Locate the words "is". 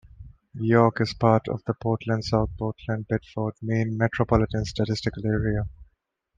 0.99-1.13